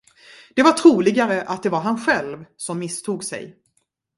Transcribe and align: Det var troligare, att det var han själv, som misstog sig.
Det 0.55 0.63
var 0.63 0.71
troligare, 0.71 1.41
att 1.41 1.63
det 1.63 1.69
var 1.69 1.79
han 1.79 1.97
själv, 1.97 2.45
som 2.57 2.79
misstog 2.79 3.23
sig. 3.23 3.59